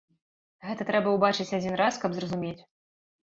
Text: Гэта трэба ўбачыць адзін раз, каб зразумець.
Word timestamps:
Гэта 0.67 0.87
трэба 0.87 1.11
ўбачыць 1.15 1.55
адзін 1.57 1.77
раз, 1.81 1.93
каб 2.05 2.11
зразумець. 2.21 2.59